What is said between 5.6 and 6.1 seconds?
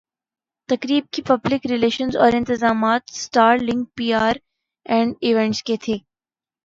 کے تھے